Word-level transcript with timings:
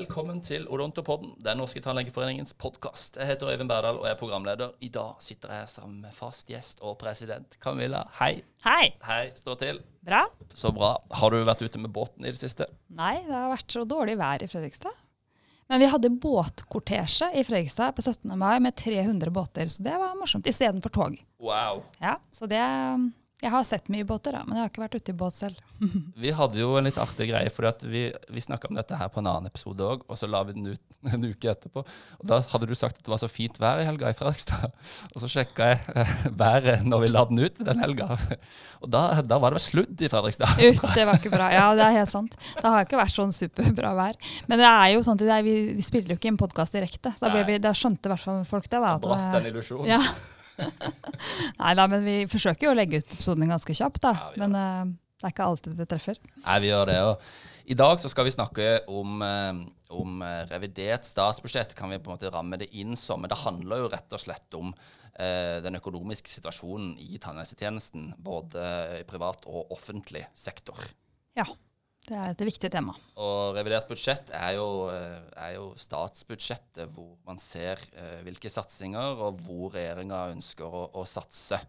Velkommen 0.00 0.38
til 0.40 0.62
Odontopodden, 0.72 1.34
Den 1.44 1.58
norske 1.60 1.80
tannlegeforeningens 1.84 2.54
podkast. 2.56 3.18
Jeg 3.20 3.28
heter 3.28 3.50
Øyvind 3.52 3.68
Berdal 3.68 3.98
og 4.00 4.06
er 4.08 4.14
programleder. 4.16 4.70
I 4.80 4.88
dag 4.88 5.18
sitter 5.20 5.52
jeg 5.52 5.68
sammen 5.68 5.98
med 6.00 6.14
fast 6.16 6.48
gjest 6.48 6.80
og 6.80 6.96
president 7.02 7.58
Camilla. 7.60 8.06
Hei. 8.16 8.38
Hei. 8.64 8.94
Hei, 9.04 9.26
stå 9.36 9.58
til. 9.60 9.82
Bra. 10.00 10.22
Så 10.56 10.72
bra. 10.72 10.94
Har 11.20 11.34
du 11.34 11.44
vært 11.44 11.60
ute 11.60 11.82
med 11.82 11.92
båten 11.92 12.24
i 12.24 12.32
det 12.32 12.40
siste? 12.40 12.70
Nei, 12.88 13.18
det 13.26 13.36
har 13.36 13.52
vært 13.52 13.76
så 13.76 13.84
dårlig 13.84 14.16
vær 14.22 14.40
i 14.40 14.48
Fredrikstad. 14.48 14.96
Men 15.68 15.84
vi 15.84 15.92
hadde 15.92 16.14
båtkortesje 16.24 17.34
i 17.36 17.44
Fredrikstad 17.44 17.92
på 17.92 18.06
17. 18.06 18.32
mai 18.40 18.56
med 18.56 18.80
300 18.80 19.28
båter, 19.36 19.68
så 19.68 19.84
det 19.84 20.00
var 20.00 20.16
morsomt. 20.16 20.48
Istedenfor 20.48 20.96
tog. 20.96 21.20
Wow. 21.44 21.84
Ja, 22.00 22.16
så 22.32 22.48
det 22.48 22.64
Jeg 23.40 23.52
har 23.54 23.64
sett 23.64 23.86
mye 23.88 24.04
båter, 24.04 24.34
da, 24.36 24.42
men 24.44 24.58
jeg 24.58 24.66
har 24.66 24.70
ikke 24.70 24.82
vært 24.82 24.96
ute 25.00 25.12
i 25.14 25.16
båt 25.16 25.36
selv. 25.36 25.60
Vi 26.22 26.32
hadde 26.36 26.60
jo 26.60 26.74
en 26.76 26.84
litt 26.84 26.98
artig 27.00 27.30
greie, 27.30 27.48
for 27.52 27.64
vi, 27.88 28.02
vi 28.28 28.42
snakka 28.44 28.68
om 28.68 28.76
dette 28.76 28.98
her 29.00 29.08
på 29.12 29.22
en 29.22 29.30
annen 29.30 29.48
episode 29.48 29.80
òg, 29.86 30.02
og 30.04 30.18
så 30.20 30.28
la 30.28 30.42
vi 30.44 30.56
den 30.58 30.66
ut 30.74 30.82
en 31.14 31.24
uke 31.24 31.48
etterpå. 31.48 31.84
Og 32.20 32.26
Da 32.28 32.40
hadde 32.52 32.68
du 32.68 32.74
sagt 32.76 32.98
at 32.98 33.06
det 33.06 33.12
var 33.12 33.22
så 33.22 33.30
fint 33.32 33.56
vær 33.60 33.80
i 33.80 33.86
helga 33.88 34.10
i 34.12 34.16
Fredrikstad. 34.16 34.74
Og 35.14 35.22
så 35.22 35.30
sjekka 35.30 35.70
jeg 35.70 35.80
eh, 35.96 36.12
været 36.36 36.84
når 36.84 37.04
vi 37.04 37.10
la 37.14 37.22
den 37.30 37.40
ut 37.40 37.62
den 37.70 37.80
helga, 37.80 38.10
og 38.80 38.88
da, 38.92 39.02
da 39.24 39.38
var 39.42 39.54
det 39.56 39.62
sludd 39.64 40.00
i 40.04 40.08
Fredrikstad. 40.10 40.60
Uff, 40.70 40.84
det 40.96 41.06
var 41.08 41.18
ikke 41.20 41.32
bra. 41.32 41.48
Ja, 41.54 41.66
det 41.78 41.84
er 41.86 41.96
helt 42.00 42.12
sant. 42.12 42.36
Det 42.56 42.64
har 42.64 42.84
ikke 42.84 43.00
vært 43.00 43.16
sånn 43.16 43.32
superbra 43.34 43.94
vær. 43.96 44.18
Men 44.50 44.60
det 44.60 44.68
er 44.68 44.90
jo 44.94 45.04
sånn 45.06 45.20
at 45.20 45.44
vi, 45.46 45.56
vi 45.78 45.86
spiller 45.86 46.14
jo 46.14 46.20
ikke 46.20 46.32
en 46.34 46.40
podkast 46.40 46.76
direkte, 46.76 47.14
så 47.16 47.30
da, 47.30 47.44
vi, 47.48 47.56
da 47.62 47.72
skjønte 47.76 48.08
i 48.08 48.12
hvert 48.14 48.24
fall 48.26 48.44
folk 48.48 48.68
det. 48.68 48.82
da. 48.84 48.94
Brast 49.02 49.32
den 49.36 49.50
illusjonen. 49.52 49.88
Ja. 49.90 50.00
Nei 51.60 51.76
da, 51.78 51.86
men 51.90 52.04
vi 52.06 52.16
forsøker 52.30 52.68
jo 52.68 52.74
å 52.74 52.78
legge 52.78 53.00
ut 53.00 53.14
episoden 53.16 53.50
ganske 53.50 53.76
kjapt, 53.76 54.02
da. 54.04 54.12
Ja, 54.16 54.30
men 54.42 54.56
uh, 54.56 54.92
det 55.20 55.28
er 55.28 55.34
ikke 55.34 55.48
alltid 55.50 55.76
det 55.76 55.88
treffer. 55.90 56.20
Nei, 56.46 56.56
vi 56.64 56.70
gjør 56.70 56.88
det. 56.88 57.00
Og 57.04 57.72
I 57.74 57.76
dag 57.76 58.00
så 58.00 58.08
skal 58.08 58.24
vi 58.24 58.32
snakke 58.32 58.68
om, 58.88 59.20
eh, 59.20 59.58
om 59.92 60.22
eh, 60.24 60.46
revidert 60.48 61.04
statsbudsjett. 61.04 61.74
Kan 61.76 61.92
vi 61.92 61.98
på 62.00 62.08
en 62.08 62.16
måte 62.16 62.32
ramme 62.32 62.56
det 62.62 62.70
inn 62.72 62.96
som. 62.96 63.20
Men 63.20 63.28
det 63.28 63.42
handler 63.42 63.82
jo 63.82 63.90
rett 63.92 64.16
og 64.16 64.22
slett 64.22 64.56
om 64.56 64.72
uh, 64.72 65.58
den 65.60 65.76
økonomiske 65.76 66.32
situasjonen 66.32 66.94
i 67.04 67.20
tannhelsetjenesten. 67.20 68.14
Både 68.16 68.64
i 69.02 69.04
privat 69.08 69.44
og 69.44 69.76
offentlig 69.76 70.24
sektor. 70.32 70.80
Ja. 71.36 71.44
Det 72.10 72.18
er 72.18 72.32
et 72.32 72.40
viktig 72.42 72.68
tema. 72.74 72.90
Og 73.22 73.54
revidert 73.54 73.86
budsjett 73.86 74.32
er 74.34 74.56
jo, 74.56 74.88
eh, 74.90 75.20
er 75.44 75.52
jo 75.54 75.68
statsbudsjettet 75.78 76.90
hvor 76.90 77.12
man 77.28 77.38
ser 77.38 77.78
eh, 77.94 78.16
hvilke 78.26 78.50
satsinger 78.50 79.22
og 79.28 79.38
hvor 79.44 79.76
regjeringa 79.76 80.24
ønsker 80.32 80.66
å, 80.66 80.88
å 80.98 81.06
satse. 81.06 81.60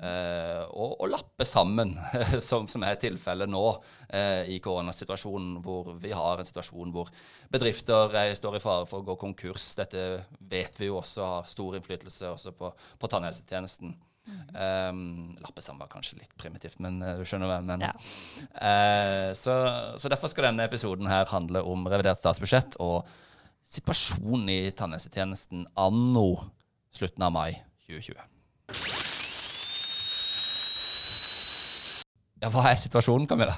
Eh, 0.00 0.62
og, 0.72 0.96
og 1.04 1.12
lappe 1.12 1.44
sammen, 1.44 1.92
som, 2.48 2.64
som 2.68 2.84
er 2.88 2.96
tilfellet 3.00 3.48
nå 3.52 3.64
eh, 4.08 4.48
i 4.56 4.56
koronasituasjonen, 4.64 5.58
hvor 5.64 5.92
vi 6.00 6.16
har 6.16 6.40
en 6.40 6.48
situasjon 6.48 6.96
hvor 6.96 7.12
bedrifter 7.52 8.16
står 8.40 8.56
i 8.56 8.64
fare 8.64 8.88
for 8.88 9.02
å 9.02 9.10
gå 9.12 9.20
konkurs. 9.20 9.74
Dette 9.76 10.06
vet 10.48 10.80
vi 10.80 10.88
jo 10.88 11.00
også 11.00 11.28
har 11.34 11.48
stor 11.48 11.76
innflytelse 11.76 12.32
også 12.38 12.56
på, 12.56 12.72
på 12.72 13.12
tannhelsetjenesten. 13.12 13.92
Um, 14.28 15.32
Lappesand 15.40 15.80
var 15.80 15.88
kanskje 15.90 16.18
litt 16.20 16.32
primitivt, 16.38 16.78
men 16.82 17.00
uh, 17.02 17.16
du 17.18 17.24
skjønner 17.26 17.50
hva 17.50 17.58
jeg 17.60 17.68
mener. 17.70 17.90
Ja. 17.90 18.50
Uh, 18.52 19.30
så, 19.38 19.56
så 20.00 20.12
derfor 20.12 20.30
skal 20.32 20.50
denne 20.50 20.66
episoden 20.68 21.10
her 21.10 21.28
handle 21.30 21.64
om 21.66 21.88
revidert 21.90 22.20
statsbudsjett 22.20 22.76
og 22.84 23.08
situasjonen 23.70 24.48
i 24.52 24.60
tannhelsetjenesten 24.76 25.66
anno 25.78 26.28
slutten 26.96 27.26
av 27.26 27.34
mai 27.34 27.52
2020. 27.86 28.26
Ja, 32.40 32.48
hva 32.48 32.70
er 32.70 32.78
situasjonen, 32.80 33.28
Camilla? 33.28 33.54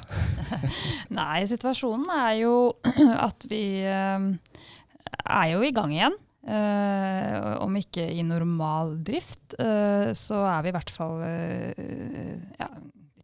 Nei, 1.19 1.45
situasjonen 1.47 2.09
er 2.17 2.33
jo 2.41 2.55
at 3.29 3.47
vi 3.51 3.63
eh, 3.87 4.25
er 5.23 5.53
jo 5.53 5.63
i 5.63 5.71
gang 5.75 5.95
igjen. 5.95 6.17
Eh, 6.43 7.57
om 7.63 7.77
ikke 7.79 8.03
i 8.11 8.23
normal 8.27 8.97
drift, 9.07 9.55
eh, 9.63 10.11
så 10.19 10.41
er 10.51 10.65
vi 10.65 10.73
i 10.73 10.75
hvert 10.75 10.91
fall 10.91 11.21
uh, 11.23 12.33
ja, 12.59 12.67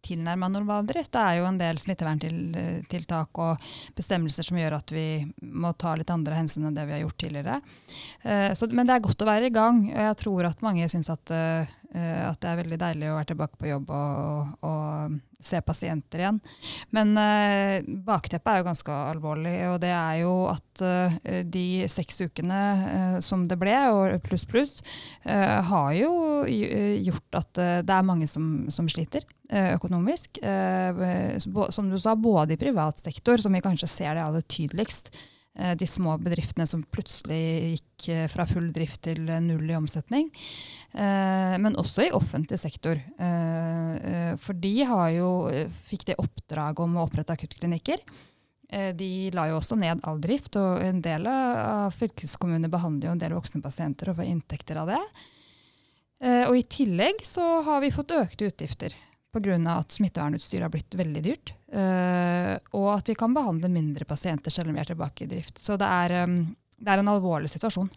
tilnærma 0.07 0.47
normal 0.55 0.87
drift. 0.87 1.11
Det 1.17 1.25
er 1.25 1.41
jo 1.41 1.49
en 1.49 1.59
del 1.59 1.81
smitteverntiltak 1.83 3.41
og 3.43 3.67
bestemmelser 3.99 4.47
som 4.47 4.61
gjør 4.61 4.79
at 4.79 4.95
vi 4.95 5.09
må 5.43 5.75
ta 5.75 5.97
litt 5.99 6.13
andre 6.15 6.39
hensyn 6.39 6.69
enn 6.69 6.79
det 6.79 6.87
vi 6.87 6.95
har 6.95 7.03
gjort 7.03 7.19
tidligere. 7.25 7.59
Så, 8.55 8.71
men 8.71 8.87
det 8.87 8.95
er 8.95 9.05
godt 9.05 9.27
å 9.27 9.29
være 9.29 9.51
i 9.51 9.53
gang. 9.53 9.83
og 9.91 10.01
Jeg 10.07 10.19
tror 10.23 10.49
at 10.49 10.65
mange 10.65 10.87
syns 10.89 11.11
at, 11.13 11.35
eh, 11.99 12.25
at 12.29 12.39
det 12.43 12.51
er 12.51 12.61
veldig 12.63 12.79
deilig 12.81 13.09
å 13.11 13.17
være 13.17 13.29
tilbake 13.33 13.59
på 13.61 13.69
jobb 13.71 13.91
og, 13.95 14.53
og, 14.63 14.69
og 14.69 15.17
se 15.43 15.61
pasienter 15.63 16.23
igjen. 16.23 16.39
Men 16.95 17.13
uh, 17.15 17.79
bakteppet 18.07 18.51
er 18.51 18.61
jo 18.61 18.67
ganske 18.67 18.97
alvorlig, 19.13 19.55
og 19.69 19.77
det 19.85 19.93
er 19.95 20.17
jo 20.25 20.33
at 20.51 20.83
uh, 20.83 21.19
de 21.47 21.67
seks 21.91 22.23
ukene 22.27 22.63
som 23.23 23.45
det 23.51 23.59
ble, 23.61 23.77
og 23.95 24.19
pluss 24.25 24.47
pluss, 24.49 24.79
har 25.25 25.91
jo 25.95 26.11
gjort 26.49 27.39
at 27.39 27.61
det 27.87 27.95
er 27.95 28.07
mange 28.07 28.27
som, 28.31 28.67
som 28.73 28.89
sliter 28.91 29.27
økonomisk. 29.77 30.41
Som 31.75 31.91
du 31.91 31.99
sa, 32.01 32.15
både 32.19 32.55
i 32.57 32.61
privat 32.61 33.01
sektor, 33.03 33.41
som 33.43 33.55
vi 33.55 33.63
kanskje 33.65 33.91
ser 33.91 34.17
det 34.17 34.25
aller 34.25 34.47
tydeligst. 34.47 35.13
Eh, 35.59 35.75
De 35.79 35.87
små 35.87 36.17
bedriftene 36.23 36.67
som 36.67 36.85
plutselig 36.87 37.43
gikk 37.75 38.09
eh, 38.15 38.27
fra 38.31 38.47
full 38.49 38.71
drift 38.75 39.03
til 39.07 39.29
eh, 39.29 39.43
null 39.45 39.69
i 39.69 39.77
omsetning. 39.79 40.31
Men 40.99 41.77
også 41.77 42.07
i 42.07 42.15
offentlig 42.17 42.57
sektor. 42.59 42.97
For 44.41 44.57
de 44.57 44.71
jo, 45.13 45.27
fikk 45.85 46.07
det 46.09 46.17
oppdraget 46.19 46.81
om 46.81 46.97
å 46.97 47.05
opprette 47.05 47.35
akuttklinikker. 47.37 48.01
De 48.97 49.11
la 49.37 49.45
jo 49.51 49.59
også 49.59 49.77
ned 49.79 50.01
all 50.09 50.17
drift, 50.25 50.57
og 50.57 50.81
en 50.83 51.03
del 51.05 51.29
av 51.29 51.93
fylkeskommunene 51.95 52.73
behandler 52.73 53.11
jo 53.11 53.13
en 53.15 53.21
del 53.21 53.37
voksne 53.37 53.61
pasienter 53.63 54.11
og 54.11 54.17
får 54.23 54.31
inntekter 54.33 54.81
av 54.81 54.89
det. 54.95 55.03
Og 56.49 56.57
i 56.57 56.65
tillegg 56.73 57.21
så 57.29 57.61
har 57.69 57.85
vi 57.85 57.93
fått 57.95 58.17
økte 58.17 58.49
utgifter 58.49 58.97
pga. 59.33 59.79
at 59.79 59.93
smittevernutstyr 59.93 60.65
har 60.65 60.73
blitt 60.73 60.95
veldig 60.95 61.23
dyrt. 61.23 61.55
eh, 61.73 62.59
Og 62.73 62.89
at 62.97 63.09
vi 63.09 63.15
kan 63.15 63.35
behandle 63.35 63.69
mindre 63.69 64.05
pasienter 64.05 64.51
selv 64.51 64.69
om 64.69 64.75
vi 64.75 64.81
er 64.81 64.93
tilbake 64.93 65.25
i 65.25 65.31
drift. 65.31 65.59
Så 65.59 65.77
det 65.77 65.87
er, 65.87 66.27
det 66.79 66.89
er 66.89 66.99
en 66.99 67.09
alvorlig 67.09 67.51
situasjon. 67.51 67.91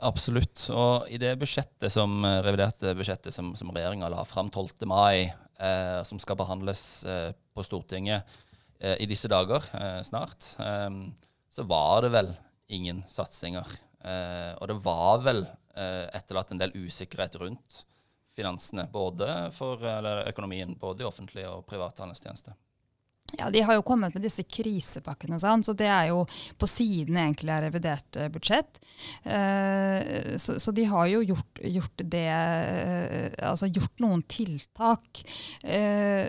Absolutt. 0.00 0.62
Og 0.72 1.10
i 1.12 1.18
det 1.20 1.34
budsjettet 1.40 1.92
som, 1.92 2.24
eh, 2.24 2.40
reviderte 2.42 2.94
budsjettet 2.96 3.34
som, 3.34 3.52
som 3.56 3.70
regjeringa 3.74 4.08
la 4.08 4.24
fram 4.24 4.48
12. 4.48 4.86
mai, 4.88 5.28
eh, 5.60 6.02
som 6.08 6.18
skal 6.18 6.38
behandles 6.40 7.04
eh, 7.04 7.32
på 7.54 7.64
Stortinget 7.66 8.24
eh, 8.80 8.96
i 9.00 9.06
disse 9.06 9.28
dager 9.28 9.60
eh, 9.76 10.00
snart, 10.06 10.54
så 11.50 11.66
var 11.66 12.02
det 12.06 12.12
vel 12.14 12.32
ingen 12.70 13.02
satsinger. 13.10 13.66
Og 14.00 14.68
det 14.70 14.76
var 14.80 15.18
vel 15.20 15.40
etterlatt 15.74 16.52
en 16.54 16.60
del 16.60 16.70
usikkerhet 16.72 17.34
rundt 17.42 17.80
finansene, 18.36 18.86
både 18.92 19.50
for 19.52 19.82
økonomien, 20.26 20.76
både 20.80 21.04
i 21.04 21.08
offentlig 21.08 21.46
og 21.50 21.64
privat 21.68 21.96
tannhelsetjeneste. 21.98 22.54
Ja, 23.38 23.50
De 23.50 23.62
har 23.62 23.74
jo 23.74 23.82
kommet 23.82 24.14
med 24.14 24.24
disse 24.24 24.42
krisepakkene, 24.42 25.38
sant? 25.40 25.66
så 25.66 25.74
det 25.76 25.86
er 25.86 26.10
jo 26.10 26.24
på 26.58 26.68
siden 26.70 27.18
egentlig 27.20 27.52
av 27.54 27.62
revidert 27.62 28.18
eh, 28.18 28.30
budsjett. 28.32 28.80
Eh, 29.22 30.34
så 30.40 30.74
de 30.74 30.86
har 30.90 31.06
jo 31.12 31.22
gjort, 31.32 31.49
gjort 31.60 32.02
det 32.04 32.26
eh, 32.28 33.48
Altså 33.50 33.68
gjort 33.70 34.00
noen 34.02 34.22
tiltak. 34.28 35.22
Eh, 35.62 36.26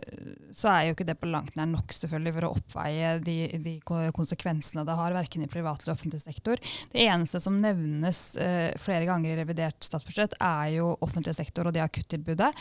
så 0.51 0.71
er 0.71 0.87
jo 0.87 0.95
ikke 0.95 1.07
det 1.07 1.17
på 1.19 1.29
langt 1.31 1.55
nær 1.57 1.69
nok 1.71 1.93
selvfølgelig 1.95 2.33
for 2.35 2.47
å 2.47 2.51
oppveie 2.57 3.13
de, 3.23 3.37
de 3.63 3.75
konsekvensene 3.85 4.85
det 4.87 4.97
har, 4.97 5.15
verken 5.15 5.45
i 5.45 5.49
privat 5.51 5.83
eller 5.83 5.95
offentlig 5.95 6.21
sektor. 6.23 6.59
Det 6.91 7.05
eneste 7.05 7.41
som 7.43 7.59
nevnes 7.61 8.21
eh, 8.41 8.71
flere 8.81 9.07
ganger 9.09 9.33
i 9.33 9.39
revidert 9.39 9.79
statsbudsjett, 9.85 10.37
er 10.41 10.75
jo 10.77 10.91
offentlig 11.03 11.35
sektor 11.37 11.69
og 11.69 11.75
det 11.75 11.83
akuttilbudet. 11.83 12.51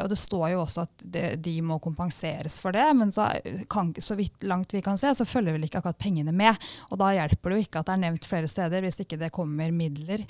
Og 0.00 0.08
det 0.10 0.18
står 0.18 0.50
jo 0.52 0.60
også 0.62 0.84
at 0.84 1.02
det, 1.14 1.24
de 1.44 1.54
må 1.64 1.78
kompenseres 1.82 2.58
for 2.62 2.74
det, 2.74 2.84
men 2.96 3.12
så, 3.14 3.28
kan, 3.70 3.92
så 3.98 4.16
vidt 4.18 4.44
langt 4.46 4.74
vi 4.74 4.82
kan 4.84 4.98
se, 5.00 5.12
så 5.16 5.26
følger 5.28 5.56
vel 5.56 5.66
ikke 5.66 5.80
akkurat 5.80 6.00
pengene 6.00 6.34
med. 6.36 6.58
Og 6.90 7.00
da 7.00 7.12
hjelper 7.16 7.52
det 7.52 7.58
jo 7.58 7.66
ikke 7.66 7.82
at 7.82 7.90
det 7.90 7.96
er 7.96 8.02
nevnt 8.04 8.28
flere 8.28 8.50
steder, 8.50 8.84
hvis 8.84 9.00
ikke 9.04 9.20
det 9.20 9.32
kommer 9.34 9.72
midler. 9.74 10.24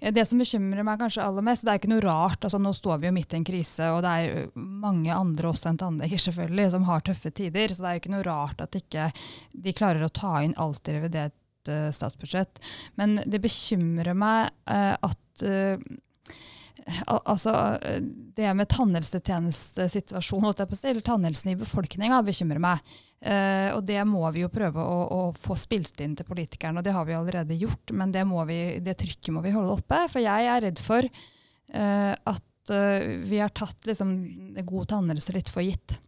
Det 0.00 0.24
som 0.28 0.40
bekymrer 0.40 0.86
meg 0.86 1.00
kanskje 1.00 1.24
aller 1.30 1.46
mest, 1.46 1.64
det 1.66 1.72
er 1.72 1.80
ikke 1.80 1.92
noe 1.92 2.04
rart. 2.04 2.44
altså 2.44 2.60
Nå 2.62 2.72
står 2.76 3.00
vi 3.00 3.08
jo 3.08 3.14
midt 3.16 3.34
i 3.34 3.40
en 3.40 3.46
krise, 3.46 3.90
og 3.94 4.02
det 4.04 4.12
er 4.12 4.48
mange 4.56 5.14
andre 5.14 5.50
også 5.50 5.70
enn 5.70 5.80
tannleger 5.80 6.22
selvfølgelig, 6.26 6.70
som 6.74 6.86
har 6.90 7.04
tøffe 7.06 7.32
tider. 7.32 7.72
Så 7.72 7.84
det 7.84 7.90
er 7.90 7.96
jo 7.96 8.02
ikke 8.04 8.14
noe 8.16 8.26
rart 8.26 8.64
at 8.64 8.78
ikke 8.78 9.10
de 9.66 9.76
klarer 9.76 10.06
å 10.06 10.12
ta 10.20 10.40
inn 10.44 10.56
alt 10.60 10.90
i 10.90 10.96
revidert 10.98 11.36
uh, 11.70 11.88
statsbudsjett. 11.94 12.62
Men 13.00 13.20
det 13.26 13.42
bekymrer 13.42 14.18
meg 14.18 14.52
uh, 14.70 14.94
at 15.10 15.46
eh, 15.46 15.80
Al 17.06 17.20
altså, 17.24 17.52
det 18.36 18.50
med 18.56 18.68
tannhelsetjenestesituasjonen, 18.72 20.54
eller 20.54 21.00
tannhelsen 21.04 21.52
i 21.52 21.56
befolkninga, 21.60 22.20
bekymrer 22.26 22.60
meg. 22.62 22.84
Eh, 23.20 23.68
og 23.74 23.84
det 23.84 24.00
må 24.08 24.22
vi 24.32 24.44
jo 24.44 24.52
prøve 24.52 24.80
å, 24.80 25.00
å 25.12 25.20
få 25.36 25.56
spilt 25.60 26.00
inn 26.00 26.14
til 26.16 26.28
politikerne, 26.28 26.80
og 26.80 26.86
det 26.86 26.94
har 26.96 27.08
vi 27.08 27.16
allerede 27.18 27.58
gjort. 27.58 27.92
Men 27.96 28.14
det, 28.14 28.24
vi, 28.48 28.60
det 28.84 28.96
trykket 29.00 29.32
må 29.36 29.44
vi 29.44 29.54
holde 29.54 29.76
oppe. 29.76 30.04
For 30.12 30.24
jeg 30.24 30.50
er 30.52 30.64
redd 30.66 30.82
for 30.84 31.06
eh, 31.06 32.12
at 32.14 32.74
eh, 32.74 33.16
vi 33.28 33.42
har 33.42 33.52
tatt 33.54 33.90
liksom, 33.90 34.14
god 34.64 34.92
tannhelse 34.94 35.36
litt 35.36 35.52
for 35.52 35.66
gitt. 35.66 35.98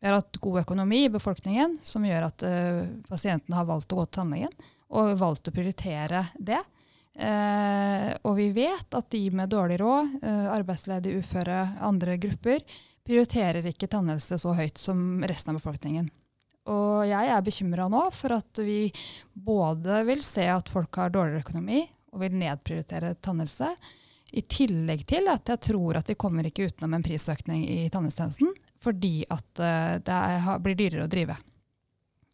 Vi 0.00 0.08
har 0.08 0.18
hatt 0.18 0.40
god 0.42 0.64
økonomi 0.64 1.04
i 1.06 1.12
befolkningen, 1.14 1.76
som 1.86 2.02
gjør 2.02 2.24
at 2.26 2.42
pasientene 3.06 3.54
har 3.54 3.68
valgt 3.68 3.92
å 3.94 4.00
gå 4.00 4.06
til 4.08 4.16
tannlegen. 4.16 4.56
og 4.98 5.12
valgt 5.20 5.46
å 5.46 5.52
prioritere 5.54 6.24
det. 6.34 6.58
Eh, 7.12 8.08
og 8.24 8.36
vi 8.38 8.48
vet 8.56 8.96
at 8.96 9.10
de 9.12 9.26
med 9.34 9.52
dårlig 9.52 9.78
råd, 9.82 10.16
eh, 10.22 10.48
arbeidsledige, 10.54 11.20
uføre, 11.20 11.60
andre 11.80 12.16
grupper, 12.16 12.64
prioriterer 13.04 13.66
ikke 13.68 13.90
tannhelse 13.90 14.38
så 14.38 14.54
høyt 14.56 14.78
som 14.80 15.22
resten 15.28 15.52
av 15.52 15.60
befolkningen. 15.60 16.08
Og 16.72 17.02
jeg 17.08 17.32
er 17.34 17.42
bekymra 17.42 17.88
nå 17.90 18.04
for 18.14 18.36
at 18.38 18.60
vi 18.62 18.86
både 19.34 20.04
vil 20.06 20.22
se 20.22 20.46
at 20.46 20.70
folk 20.70 20.94
har 21.00 21.10
dårligere 21.10 21.42
økonomi 21.42 21.82
og 22.12 22.22
vil 22.22 22.36
nedprioritere 22.38 23.16
tannhelse, 23.24 23.72
i 24.32 24.40
tillegg 24.48 25.02
til 25.04 25.26
at 25.28 25.50
jeg 25.50 25.60
tror 25.68 25.98
at 25.98 26.08
vi 26.08 26.16
kommer 26.16 26.46
ikke 26.48 26.70
utenom 26.70 26.94
en 26.96 27.04
prisøkning 27.04 27.66
i 27.68 27.90
tannhelsetjenesten 27.92 28.54
fordi 28.82 29.26
at 29.30 29.60
uh, 29.60 29.98
det 30.00 30.20
blir 30.64 30.78
dyrere 30.78 31.04
å 31.04 31.10
drive. 31.10 31.36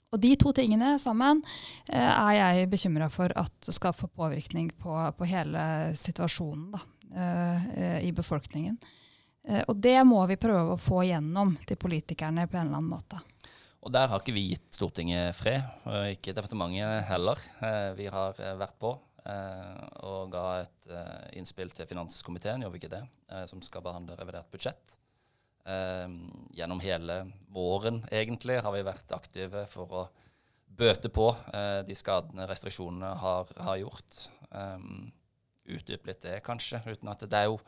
Og 0.09 0.21
de 0.23 0.31
to 0.41 0.55
tingene 0.57 0.95
sammen 1.01 1.43
uh, 1.43 1.95
er 1.95 2.33
jeg 2.39 2.71
bekymra 2.73 3.11
for 3.13 3.33
at 3.37 3.73
skal 3.75 3.97
få 3.97 4.09
påvirkning 4.09 4.71
på, 4.81 4.95
på 5.19 5.29
hele 5.29 5.65
situasjonen 5.99 6.71
da, 6.73 6.81
uh, 7.19 7.99
i 8.05 8.13
befolkningen. 8.17 8.79
og 9.49 9.77
det 9.81 9.97
må 10.05 10.19
vi 10.29 10.37
prøve 10.37 10.75
å 10.75 10.81
få 10.81 11.03
gjennom 11.09 11.55
til 11.65 11.79
politikerne 11.81 12.47
på 12.49 12.59
en 12.59 12.67
eller 12.67 12.81
annen 12.81 12.91
måte. 12.91 13.21
Og 13.81 13.93
der 13.95 14.09
har 14.11 14.21
ikke 14.21 14.35
vi 14.37 14.51
gitt 14.51 14.75
Stortinget 14.75 15.37
fred, 15.39 15.63
og 15.89 16.11
ikke 16.13 16.35
departementet 16.37 17.07
heller. 17.09 17.41
Vi 17.97 18.09
har 18.13 18.37
vært 18.59 18.77
på 18.83 18.91
og 20.05 20.33
ga 20.33 20.45
et 20.65 20.91
innspill 21.39 21.71
til 21.73 21.89
finanskomiteen, 21.89 22.67
gjorde 22.67 22.75
vi 22.75 22.83
ikke 22.83 22.93
det, 22.93 23.05
som 23.49 23.63
skal 23.65 23.85
behandle 23.87 24.19
revidert 24.19 24.51
budsjett. 24.53 24.99
Gjennom 26.57 26.81
hele 26.81 27.19
våren, 27.53 28.01
egentlig, 28.11 28.57
har 28.65 28.73
vi 28.73 28.87
vært 28.87 29.13
aktive 29.13 29.67
for 29.69 29.93
å 29.93 30.05
bøte 30.79 31.11
på 31.13 31.27
de 31.85 31.97
skadene 31.99 32.47
restriksjonene 32.49 33.11
har, 33.21 33.51
har 33.67 33.81
gjort. 33.83 34.23
Utdype 35.69 36.09
litt 36.09 36.23
det, 36.25 36.39
kanskje, 36.47 36.81
uten 36.87 37.13
at 37.13 37.27
det 37.29 37.43
er 37.43 37.51
jo 37.51 37.59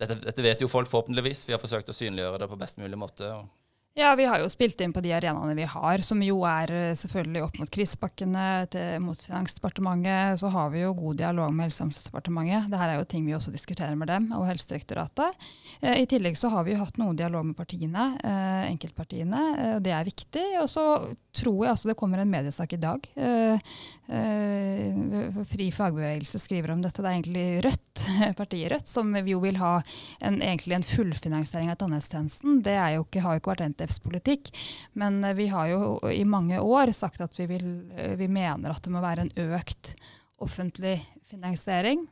dette, 0.00 0.16
dette, 0.24 0.42
vet 0.42 0.62
jo 0.64 0.70
folk 0.72 0.88
forhåpentligvis. 0.90 1.44
Vi 1.46 1.54
har 1.54 1.62
forsøkt 1.62 1.92
å 1.92 1.94
synliggjøre 1.94 2.42
det 2.42 2.50
på 2.50 2.58
best 2.58 2.80
mulig 2.80 2.98
måte. 2.98 3.30
og 3.36 3.59
ja, 3.98 4.14
vi 4.14 4.24
har 4.24 4.38
jo 4.38 4.48
spilt 4.48 4.80
inn 4.80 4.92
på 4.94 5.02
de 5.02 5.10
arenaene 5.16 5.54
vi 5.58 5.66
har, 5.66 6.02
som 6.06 6.20
jo 6.22 6.44
er 6.46 6.70
eh, 6.70 6.92
selvfølgelig 6.98 7.42
opp 7.42 7.58
mot 7.58 7.72
krisepakkene, 7.74 8.44
mot 9.02 9.18
Finansdepartementet. 9.18 10.38
Så 10.40 10.50
har 10.54 10.70
vi 10.70 10.84
jo 10.84 10.92
god 10.94 11.18
dialog 11.18 11.50
med 11.54 11.66
Helse- 11.66 11.82
og 11.82 11.88
omsorgsdepartementet. 11.88 12.70
Dette 12.70 12.86
er 12.86 13.00
jo 13.00 13.08
ting 13.10 13.26
vi 13.26 13.34
også 13.34 13.50
diskuterer 13.54 13.98
med 13.98 14.08
dem 14.12 14.30
og 14.36 14.46
Helsedirektoratet. 14.46 15.34
Eh, 15.80 16.02
I 16.02 16.06
tillegg 16.08 16.38
så 16.38 16.52
har 16.54 16.66
vi 16.66 16.74
jo 16.74 16.82
hatt 16.84 17.00
noe 17.00 17.16
dialog 17.16 17.46
med 17.48 17.56
partiene, 17.58 18.12
eh, 18.22 18.70
enkeltpartiene. 18.70 19.42
Eh, 19.58 19.78
det 19.82 19.94
er 19.96 20.06
viktig. 20.06 20.46
Og 20.62 20.68
så 20.70 20.86
tror 21.34 21.64
jeg 21.64 21.72
altså 21.74 21.90
det 21.90 21.98
kommer 21.98 22.22
en 22.22 22.30
mediesak 22.30 22.72
i 22.74 22.80
dag. 22.80 23.06
Fri 25.50 25.68
fagbevegelse 25.70 26.40
skriver 26.42 26.72
om 26.74 26.82
dette. 26.82 27.02
Det 27.02 27.06
er 27.06 27.18
egentlig 27.18 27.46
Rødt, 27.64 28.04
partiet 28.40 28.72
Rødt, 28.72 28.90
som 28.90 29.14
jo 29.14 29.38
vil 29.42 29.60
ha 29.60 29.76
en, 30.20 30.40
egentlig 30.42 30.78
en 30.78 30.86
fullfinansiering 30.86 31.70
av 31.70 31.78
tannhelsetjenesten. 31.82 32.62
Det 32.66 32.74
jo 32.96 33.06
ikke, 33.06 33.22
har 33.24 33.36
jo 33.36 33.42
ikke 33.42 33.54
vært 33.54 33.66
en 33.68 33.78
NTFs 33.80 33.98
politikk. 33.98 34.52
Men 34.92 35.24
eh, 35.24 35.34
vi 35.34 35.48
har 35.48 35.68
jo 35.68 35.98
i 36.12 36.24
mange 36.24 36.60
år 36.60 36.92
sagt 36.92 37.20
at 37.20 37.36
vi, 37.38 37.46
vil, 37.46 37.68
eh, 37.96 38.16
vi 38.16 38.28
mener 38.28 38.70
at 38.70 38.84
det 38.84 38.92
må 38.92 39.02
være 39.02 39.26
en 39.26 39.36
økt 39.50 39.94
offentlig 40.40 41.00
finansiering 41.30 42.06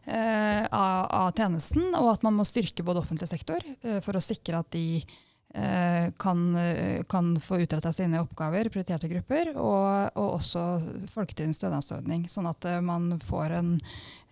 Uh, 0.00 0.64
av, 0.74 1.06
av, 1.12 1.26
tjenesten, 1.36 1.92
og 1.94 2.08
at 2.14 2.22
man 2.24 2.34
må 2.34 2.46
styrke 2.48 2.82
både 2.82 3.02
offentlig 3.04 3.28
sektor 3.28 3.60
uh, 3.84 3.98
for 4.02 4.16
å 4.16 4.22
sikre 4.24 4.58
at 4.58 4.70
de 4.72 5.02
uh, 5.04 6.08
kan, 6.18 6.40
kan, 7.06 7.28
få 7.44 7.60
utretta 7.62 7.92
sine 7.94 8.22
oppgaver, 8.24 8.72
prioriterte 8.72 9.10
grupper, 9.12 9.52
og, 9.60 10.16
og 10.16 10.40
også 10.40 10.64
folketrygdens 11.12 11.60
stønadsordning. 11.60 12.24
Sånn 12.32 12.48
at 12.50 12.66
man 12.82 13.12
får 13.22 13.58
en 13.60 13.74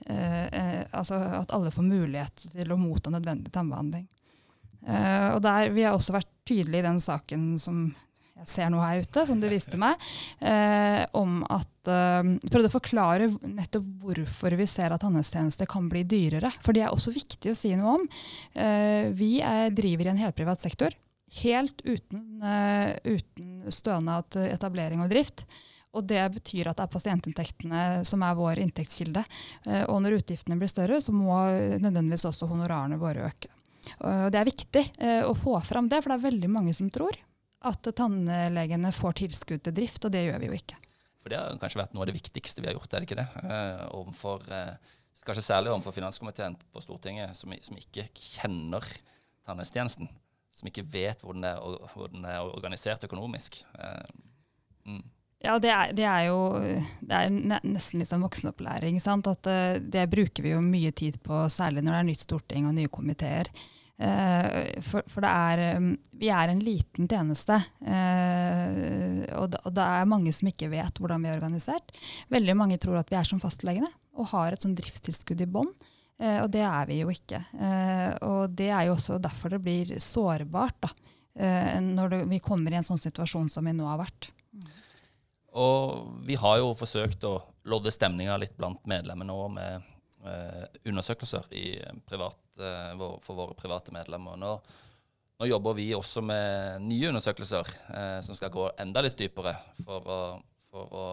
Altså 0.09 1.19
at 1.37 1.51
alle 1.53 1.69
får 1.75 1.85
mulighet 1.85 2.47
til 2.55 2.73
å 2.73 2.79
motta 2.81 3.13
nødvendig 3.13 3.53
tannbehandling. 3.53 4.07
Uh, 4.89 5.37
og 5.37 5.43
der, 5.45 5.73
Vi 5.75 5.85
har 5.85 5.97
også 5.97 6.17
vært 6.17 6.31
tydelige 6.49 6.81
i 6.81 6.89
den 6.89 7.01
saken 7.03 7.49
som 7.61 7.89
jeg 8.39 8.47
ser 8.47 8.69
nå 8.71 8.79
her 8.79 9.03
ute, 9.03 9.25
som 9.27 9.41
du 9.43 9.49
viste 9.51 9.77
meg, 9.81 9.99
uh, 10.47 11.03
om 11.19 11.41
at 11.51 11.91
uh, 11.91 12.23
Prøvde 12.47 12.71
å 12.71 12.77
forklare 12.77 13.27
nettopp 13.43 13.89
hvorfor 14.05 14.55
vi 14.57 14.69
ser 14.71 14.95
at 14.95 15.05
handelstjenester 15.05 15.69
kan 15.69 15.91
bli 15.91 16.05
dyrere. 16.09 16.53
For 16.63 16.77
det 16.77 16.87
er 16.87 16.95
også 16.95 17.13
viktig 17.17 17.53
å 17.53 17.59
si 17.59 17.75
noe 17.77 17.99
om. 17.99 18.07
vi 19.19 19.39
er, 19.45 19.73
driver 19.75 20.09
i 20.09 20.13
en 20.13 20.23
helprivat 20.23 20.63
sektor. 20.63 20.95
Helt 21.43 21.83
uten, 21.85 22.41
uten 23.05 23.73
stønad 23.75 24.31
til 24.33 24.47
etablering 24.49 25.03
og 25.05 25.11
drift. 25.13 25.45
Og 25.97 26.07
det 26.09 26.23
betyr 26.37 26.71
at 26.71 26.79
det 26.79 26.87
er 26.87 26.95
pasientinntektene 26.95 27.85
som 28.09 28.23
er 28.25 28.39
vår 28.39 28.63
inntektskilde. 28.63 29.25
Og 29.89 30.03
når 30.05 30.21
utgiftene 30.21 30.61
blir 30.61 30.71
større, 30.71 31.01
så 31.01 31.13
må 31.17 31.41
nødvendigvis 31.81 32.29
også 32.29 32.49
honorarene 32.49 33.01
våre 33.01 33.29
øke. 33.33 33.51
Og 34.05 34.29
det 34.35 34.41
er 34.41 34.49
viktig 34.49 34.85
eh, 34.99 35.23
å 35.27 35.35
få 35.37 35.57
fram 35.67 35.89
det, 35.91 36.03
for 36.03 36.13
det 36.13 36.19
er 36.19 36.29
veldig 36.29 36.51
mange 36.53 36.75
som 36.77 36.91
tror 36.93 37.17
at 37.69 37.89
tannlegene 37.99 38.93
får 38.95 39.19
tilskudd 39.25 39.65
til 39.67 39.75
drift, 39.75 40.05
og 40.07 40.15
det 40.15 40.29
gjør 40.29 40.39
vi 40.43 40.51
jo 40.51 40.59
ikke. 40.61 40.79
For 41.19 41.33
det 41.33 41.41
har 41.41 41.59
kanskje 41.61 41.81
vært 41.83 41.97
noe 41.97 42.05
av 42.05 42.11
det 42.11 42.17
viktigste 42.19 42.63
vi 42.63 42.71
har 42.71 42.77
gjort, 42.79 42.93
er 42.93 43.03
det 43.03 43.09
ikke 43.09 43.19
det? 43.19 43.27
Eh, 43.43 43.83
overfor, 43.99 44.47
eh, 44.55 44.95
kanskje 45.27 45.49
særlig 45.49 45.73
overfor 45.73 45.97
finanskomiteen 45.97 46.57
på 46.73 46.83
Stortinget, 46.85 47.35
som, 47.37 47.53
som 47.65 47.81
ikke 47.81 48.07
kjenner 48.15 48.87
tannhelsetjenesten. 49.49 50.11
Som 50.55 50.71
ikke 50.71 50.87
vet 50.91 51.21
hvor 51.23 51.37
den 51.37 51.47
er, 51.47 51.59
hvor 51.93 52.11
den 52.11 52.25
er 52.27 52.47
organisert 52.47 53.05
økonomisk. 53.07 53.61
Eh, 53.79 54.15
mm. 54.89 55.03
Ja, 55.39 55.55
det 55.63 55.71
er, 55.71 55.91
det 55.95 56.03
er, 56.03 56.23
jo 56.27 56.39
det 56.99 57.15
er 57.15 57.31
nesten 57.31 58.03
litt 58.03 58.11
sånn 58.11 58.25
voksenopplæring. 58.25 58.99
Sant? 59.03 59.29
At, 59.31 59.47
uh, 59.47 59.79
det 59.79 60.09
bruker 60.11 60.45
vi 60.45 60.55
jo 60.55 60.63
mye 60.65 60.91
tid 60.97 61.21
på, 61.23 61.45
særlig 61.53 61.85
når 61.85 61.95
det 61.95 61.99
er 62.01 62.09
nytt 62.09 62.25
storting 62.25 62.67
og 62.67 62.75
nye 62.75 62.91
komiteer. 62.91 63.51
Uh, 63.99 64.79
for, 64.87 65.07
for 65.11 65.27
er, 65.27 65.79
um, 65.79 65.93
vi 66.19 66.31
er 66.35 66.51
en 66.51 66.63
liten 66.63 67.07
tjeneste, 67.11 67.59
og, 69.39 69.55
og, 69.63 69.71
det 69.75 69.85
er 69.85 70.11
mange 70.11 70.35
som 70.35 70.51
ikke 70.51 70.71
vet 70.73 70.99
hvordan 70.99 71.23
vi 71.23 71.31
er 71.31 71.39
organisert. 71.39 71.95
Veldig 72.35 72.57
mange 72.59 72.81
tror 72.83 72.99
at 73.01 73.11
vi 73.11 73.19
er 73.19 73.29
som 73.29 73.43
fastlegene 73.43 73.91
og 74.19 74.33
har 74.33 74.55
et 74.55 74.65
sånn 74.65 74.75
driftstilskudd 74.79 75.45
i 75.45 75.47
bånn. 75.51 75.71
og 76.43 76.49
det 76.51 76.65
er 76.67 76.89
vi 76.89 76.97
jo 76.99 77.11
ikke. 77.13 77.39
og 78.27 78.57
det 78.59 78.67
er 78.75 78.89
jo 78.89 78.97
også 78.97 79.21
derfor 79.23 79.53
det 79.55 79.61
blir 79.63 79.93
sårbart 80.03 80.75
da, 80.83 80.91
når 81.85 82.11
det, 82.11 82.19
vi 82.33 82.41
kommer 82.43 82.75
i 82.75 82.81
en 82.81 82.89
sånn 82.89 82.99
situasjon 82.99 83.47
som 83.55 83.71
vi 83.71 83.77
nå 83.79 83.87
har 83.87 84.01
vært. 84.01 84.33
Mm. 84.51 84.67
Og 85.59 86.25
vi 86.27 86.37
har 86.39 86.59
jo 86.61 86.75
forsøkt 86.79 87.25
å 87.27 87.37
lodde 87.69 87.93
stemninga 87.93 88.37
litt 88.41 88.57
blant 88.59 88.85
medlemmene 88.89 89.35
òg 89.35 89.49
med 89.57 89.89
eh, 90.29 90.65
undersøkelser 90.89 91.49
privat, 92.09 92.41
eh, 92.63 93.07
for 93.25 93.39
våre 93.39 93.57
private 93.59 93.95
medlemmer. 93.95 94.39
Nå, 94.39 94.53
nå, 95.39 95.49
jobber 95.51 95.79
vi 95.79 95.91
også 95.97 96.23
med 96.25 96.85
nye 96.87 97.11
undersøkelser 97.11 97.73
eh, 97.91 98.19
som 98.25 98.39
skal 98.39 98.55
gå 98.55 98.69
enda 98.79 99.03
litt 99.05 99.19
dypere 99.19 99.57
for 99.83 100.13
å, 100.15 100.21
for 100.71 100.95
å 100.95 101.09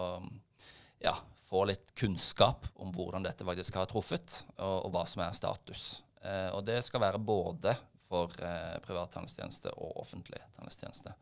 ja, 1.02 1.16
få 1.46 1.66
litt 1.70 1.94
kunnskap 1.98 2.70
om 2.82 2.94
hvordan 2.94 3.26
dette 3.26 3.46
faktisk 3.48 3.78
har 3.80 3.90
truffet, 3.90 4.42
og, 4.58 4.88
og 4.88 4.96
hva 4.96 5.06
som 5.10 5.26
er 5.26 5.38
status. 5.38 6.04
Eh, 6.26 6.50
og 6.54 6.66
det 6.68 6.82
skal 6.86 7.04
være 7.04 7.22
både 7.22 7.76
for 8.06 8.34
eh, 8.42 8.76
privat 8.86 9.14
tannhelsetjeneste 9.14 9.74
og 9.78 10.02
offentlig 10.06 10.42
tannhelsetjeneste. 10.56 11.14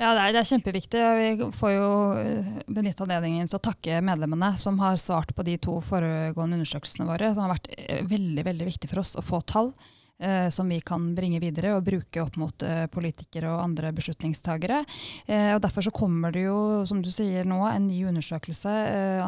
Ja, 0.00 0.12
det 0.12 0.20
er, 0.20 0.32
det 0.34 0.40
er, 0.40 0.48
kjempeviktig. 0.48 1.00
Vi 1.16 1.46
får 1.56 1.70
jo 1.72 1.88
eh, 2.20 2.50
benytte 2.68 3.04
anledningen 3.06 3.48
til 3.48 3.56
å 3.56 3.62
takke 3.64 4.02
medlemmene 4.04 4.52
som 4.60 4.80
har 4.82 4.98
svart 5.00 5.32
på 5.36 5.44
de 5.46 5.56
to 5.60 5.78
foregående 5.84 6.58
undersøkelsene 6.58 7.08
våre. 7.08 7.32
som 7.32 7.46
har 7.46 7.54
vært 7.54 7.70
eh, 7.76 8.02
veldig, 8.08 8.44
veldig 8.48 8.68
viktig 8.68 8.90
for 8.92 9.02
oss 9.02 9.16
å 9.16 9.24
få 9.24 9.40
tall 9.48 9.72
eh, 10.20 10.48
som 10.52 10.68
vi 10.68 10.80
kan 10.84 11.10
bringe 11.16 11.40
videre 11.42 11.74
og 11.76 11.84
bruke 11.86 12.22
opp 12.22 12.36
mot 12.40 12.64
eh, 12.66 12.86
politikere 12.92 13.50
og 13.50 13.64
andre 13.64 13.92
beslutningstagere. 13.96 14.82
Eh, 15.26 15.50
og 15.54 15.62
Derfor 15.64 15.86
så 15.86 15.92
kommer 15.94 16.34
det 16.34 16.46
jo, 16.46 16.84
som 16.88 17.02
du 17.02 17.10
sier 17.12 17.48
nå, 17.48 17.58
en 17.68 17.88
ny 17.88 18.02
undersøkelse 18.10 18.70
eh, 18.70 19.26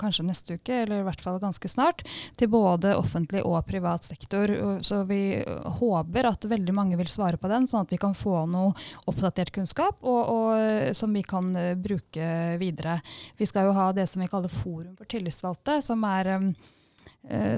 kanskje 0.00 0.26
neste 0.26 0.58
uke, 0.58 0.82
eller 0.84 1.02
i 1.02 1.06
hvert 1.06 1.24
fall 1.24 1.40
ganske 1.42 1.70
snart, 1.70 2.04
til 2.36 2.50
både 2.52 2.96
offentlig 2.98 3.42
og 3.46 3.58
privat 3.68 4.06
sektor. 4.06 4.50
Så 4.84 5.02
vi 5.08 5.40
håper 5.80 6.30
at 6.30 6.46
veldig 6.48 6.74
mange 6.76 6.98
vil 7.00 7.10
svare 7.10 7.40
på 7.40 7.50
den, 7.50 7.68
sånn 7.70 7.86
at 7.86 7.92
vi 7.94 8.00
kan 8.00 8.16
få 8.16 8.44
noe 8.50 8.74
oppdatert 9.10 9.52
kunnskap 9.54 10.04
og, 10.04 10.22
og, 10.32 10.92
som 10.96 11.12
vi 11.14 11.24
kan 11.26 11.50
eh, 11.56 11.74
bruke 11.78 12.30
videre. 12.60 13.00
Vi 13.38 13.48
skal 13.48 13.68
jo 13.68 13.76
ha 13.76 13.90
det 13.96 14.08
som 14.10 14.22
vi 14.22 14.30
kaller 14.30 14.52
Forum 14.52 14.94
for 14.96 15.08
tillitsvalgte, 15.10 15.80
som 15.84 16.04
er 16.06 16.36
Eh, 16.36 16.40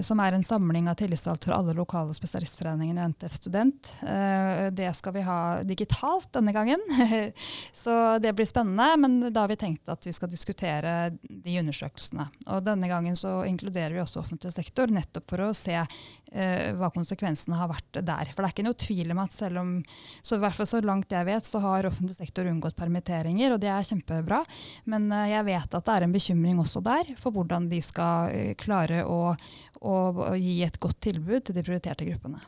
som 0.01 0.21
er 0.21 0.33
en 0.33 0.45
samling 0.45 0.87
av 0.89 0.97
tillitsvalgte 0.97 1.51
fra 1.51 1.59
alle 1.61 1.75
lokale 1.77 2.15
spesialistforeningene 2.17 3.03
i 3.03 3.09
NTF 3.13 3.35
Student. 3.37 3.91
Eh, 4.03 4.69
det 4.73 4.89
skal 4.97 5.13
vi 5.13 5.25
ha 5.27 5.63
digitalt 5.63 6.31
denne 6.33 6.55
gangen, 6.57 6.81
så 7.73 8.19
det 8.19 8.33
blir 8.33 8.49
spennende. 8.49 8.89
Men 8.97 9.33
da 9.33 9.45
har 9.45 9.53
vi 9.53 9.59
tenkt 9.61 9.89
at 9.93 10.07
vi 10.07 10.15
skal 10.17 10.31
diskutere 10.33 10.95
de 11.21 11.59
undersøkelsene. 11.61 12.29
Og 12.49 12.65
denne 12.65 12.89
gangen 12.89 13.17
så 13.19 13.43
inkluderer 13.49 13.93
vi 13.93 14.01
også 14.03 14.23
offentlig 14.23 14.55
sektor, 14.57 14.89
nettopp 14.89 15.29
for 15.29 15.45
å 15.45 15.51
se 15.57 15.77
eh, 15.77 16.73
hva 16.79 16.89
konsekvensene 16.95 17.61
har 17.61 17.69
vært 17.69 18.01
der. 18.01 18.33
For 18.33 18.41
det 18.41 18.49
er 18.49 18.57
ikke 18.57 18.69
noe 18.71 18.81
tvil 18.87 19.13
om 19.13 19.23
at 19.27 19.37
selv 19.37 19.63
om, 19.63 19.77
så 20.23 20.39
i 20.39 20.45
hvert 20.47 20.57
fall 20.57 20.71
så 20.73 20.83
langt 20.85 21.13
jeg 21.13 21.29
vet, 21.29 21.49
så 21.49 21.61
har 21.65 21.91
offentlig 21.91 22.17
sektor 22.17 22.49
unngått 22.49 22.79
permitteringer, 22.79 23.53
og 23.53 23.61
det 23.61 23.73
er 23.75 23.93
kjempebra. 23.93 24.41
Men 24.89 25.13
jeg 25.29 25.45
vet 25.53 25.77
at 25.77 25.85
det 25.85 25.99
er 25.99 26.09
en 26.09 26.17
bekymring 26.17 26.65
også 26.65 26.81
der 26.85 27.13
for 27.21 27.37
hvordan 27.37 27.69
de 27.69 27.85
skal 27.85 28.33
klare 28.57 29.05
å 29.05 29.35
og, 29.81 30.23
og 30.25 30.37
gi 30.39 30.61
et 30.67 30.79
godt 30.81 31.01
tilbud 31.09 31.45
til 31.47 31.57
de 31.59 31.65
prioriterte 31.67 32.07
gruppene. 32.09 32.41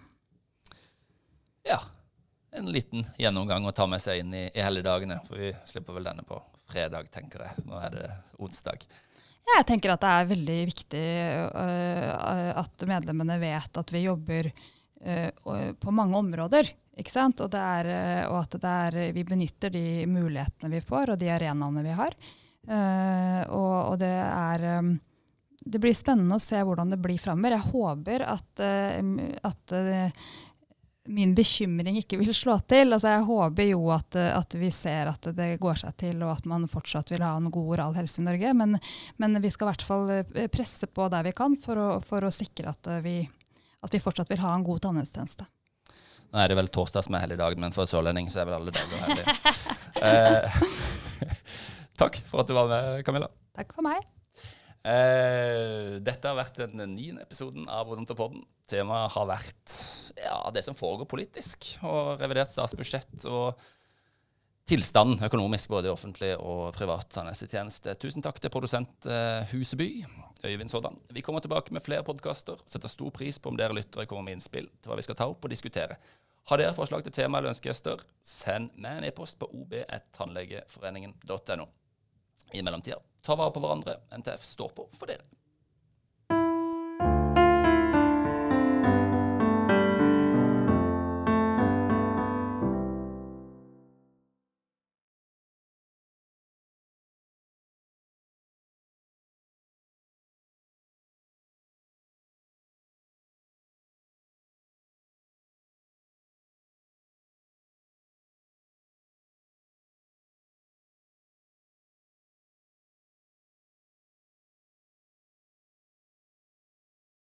Ja. 1.68 1.80
En 2.50 2.66
liten 2.74 3.04
gjennomgang 3.20 3.62
å 3.68 3.74
ta 3.74 3.86
med 3.86 4.02
seg 4.02 4.24
inn 4.24 4.32
i, 4.34 4.48
i 4.50 4.62
helligdagene. 4.64 5.20
For 5.26 5.38
vi 5.38 5.52
slipper 5.70 5.94
vel 5.94 6.08
denne 6.08 6.24
på 6.26 6.40
fredag, 6.70 7.06
tenker 7.14 7.44
jeg. 7.46 7.64
Nå 7.68 7.78
er 7.78 7.94
det 7.94 8.08
onsdag. 8.42 8.82
Ja, 9.50 9.60
jeg 9.60 9.68
tenker 9.70 9.94
at 9.94 10.02
det 10.02 10.10
er 10.10 10.28
veldig 10.30 10.58
viktig 10.68 11.06
uh, 11.54 12.50
at 12.60 12.84
medlemmene 12.86 13.38
vet 13.40 13.80
at 13.80 13.94
vi 13.94 14.04
jobber 14.04 14.50
uh, 14.50 15.72
på 15.80 15.94
mange 15.94 16.18
områder. 16.18 16.70
Ikke 17.00 17.14
sant? 17.14 17.40
Og, 17.42 17.54
er, 17.54 17.90
uh, 17.90 18.32
og 18.32 18.40
at 18.44 18.58
er, 18.70 18.98
vi 19.16 19.24
benytter 19.26 19.72
de 19.74 19.84
mulighetene 20.10 20.70
vi 20.74 20.82
får, 20.84 21.14
og 21.14 21.22
de 21.22 21.32
arenaene 21.34 21.86
vi 21.86 21.96
har. 22.02 22.18
Og, 22.70 23.76
og, 23.88 23.94
det 23.98 24.12
er 24.12 24.64
um, 24.78 24.90
det 25.60 25.80
blir 25.82 25.96
spennende 25.96 26.38
å 26.38 26.42
se 26.42 26.60
hvordan 26.64 26.94
det 26.94 27.00
blir 27.02 27.20
framover. 27.20 27.56
Jeg 27.56 27.72
håper 27.74 28.24
at, 28.24 28.62
uh, 28.64 29.26
at 29.50 29.74
uh, 29.76 30.30
min 31.10 31.34
bekymring 31.34 31.98
ikke 32.00 32.18
vil 32.20 32.32
slå 32.34 32.56
til. 32.70 32.92
Altså, 32.94 33.14
jeg 33.14 33.26
håper 33.28 33.68
jo 33.70 33.88
at, 33.94 34.16
at, 34.16 34.56
vi 34.58 34.70
ser 34.74 35.10
at 35.10 35.30
det 35.36 35.50
går 35.62 35.80
seg 35.82 35.96
til, 36.00 36.20
og 36.24 36.34
at 36.36 36.48
man 36.50 36.68
fortsatt 36.70 37.10
vil 37.12 37.24
ha 37.24 37.32
en 37.36 37.50
god 37.52 37.72
oral 37.76 37.96
helse 37.98 38.20
i 38.22 38.26
Norge. 38.26 38.52
Men, 38.56 38.76
men 39.22 39.40
vi 39.42 39.52
skal 39.52 39.68
i 39.68 39.70
hvert 39.72 39.86
fall 39.86 40.12
eh, 40.14 40.44
presse 40.52 40.90
på 40.90 41.08
der 41.12 41.26
vi 41.26 41.34
kan 41.36 41.56
for 41.60 41.80
å, 41.80 41.88
for 42.04 42.26
å 42.26 42.34
sikre 42.34 42.70
at 42.72 42.92
vi, 43.04 43.22
at 43.80 43.96
vi, 43.96 44.02
fortsatt 44.02 44.30
vil 44.30 44.44
ha 44.44 44.54
en 44.54 44.66
god 44.66 44.84
tannhelsetjeneste. 44.86 45.48
Nå 46.30 46.38
er 46.38 46.52
det 46.52 46.60
vel 46.60 46.70
torsdag 46.70 47.08
som 47.08 47.16
er 47.18 47.24
helligdag, 47.24 47.58
men 47.58 47.74
for 47.74 47.90
sørlending 47.90 48.30
så 48.30 48.44
er 48.44 48.50
vel 48.50 48.60
alle 48.60 48.74
dager 48.76 49.02
hellige. 49.08 49.34
eh, 50.06 50.62
takk 52.00 52.22
for 52.30 52.44
at 52.44 52.50
du 52.50 52.54
var 52.54 52.70
med, 52.70 53.02
Camilla. 53.08 53.32
Takk 53.58 53.74
for 53.74 53.86
meg. 53.86 54.06
Eh, 54.80 55.98
dette 56.00 56.24
har 56.24 56.38
vært 56.38 56.56
den 56.56 56.94
niende 56.94 57.20
episoden 57.26 57.66
av 57.68 57.90
Odontopodden. 57.92 58.46
Temaet 58.70 59.12
har 59.12 59.26
vært 59.28 59.74
ja, 60.16 60.38
det 60.54 60.62
som 60.64 60.78
foregår 60.78 61.08
politisk, 61.10 61.66
og 61.84 62.16
revidert 62.22 62.52
statsbudsjett 62.52 63.26
og 63.28 63.60
tilstanden 64.70 65.24
økonomisk, 65.26 65.68
både 65.74 65.90
i 65.90 65.92
offentlig 65.92 66.30
og 66.38 66.70
privat 66.76 67.10
tannhelsetjeneste. 67.12 67.94
Tusen 68.00 68.22
takk 68.24 68.38
til 68.40 68.52
produsent 68.54 69.08
uh, 69.10 69.42
Huseby, 69.50 69.88
Øyvind 70.46 70.70
Sådan. 70.70 70.96
Vi 71.10 71.24
kommer 71.26 71.42
tilbake 71.42 71.74
med 71.74 71.82
flere 71.82 72.06
podkaster. 72.06 72.62
Setter 72.70 72.88
stor 72.88 73.10
pris 73.10 73.38
på 73.42 73.50
om 73.50 73.58
dere 73.58 73.74
lyttere 73.76 74.06
kommer 74.06 74.22
med 74.28 74.38
innspill 74.38 74.70
til 74.70 74.92
hva 74.92 74.96
vi 75.00 75.06
skal 75.08 75.18
ta 75.18 75.26
opp 75.32 75.44
og 75.44 75.52
diskutere. 75.52 75.98
Har 76.48 76.56
dere 76.62 76.78
forslag 76.78 77.02
til 77.04 77.16
tema 77.18 77.38
eller 77.38 77.50
ønskegjester, 77.50 77.98
send 78.22 78.70
meg 78.78 79.00
en 79.00 79.08
e-post 79.10 79.34
på 79.42 79.50
ob1tannlegeforeningen.no. 79.50 81.66
I 82.54 82.62
mellomtida 82.62 83.09
Ta 83.22 83.36
vare 83.36 83.52
på 83.54 83.62
hverandre. 83.62 83.98
NTF 84.16 84.44
står 84.44 84.72
på 84.76 84.88
for 84.96 85.10
dere. 85.10 85.26